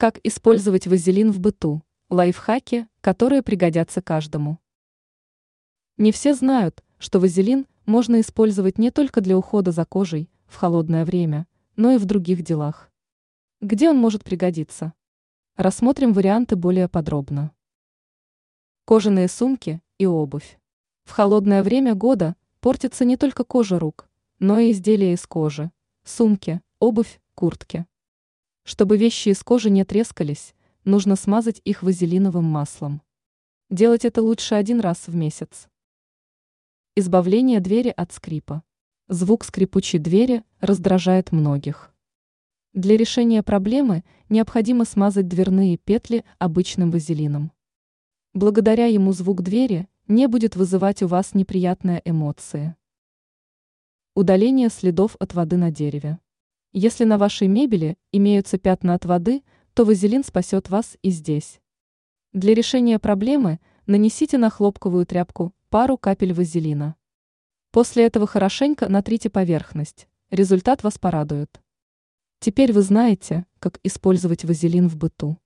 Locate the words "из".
25.12-25.26, 29.30-29.42